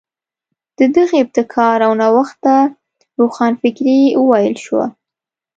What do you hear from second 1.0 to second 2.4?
ابتکار او نوښت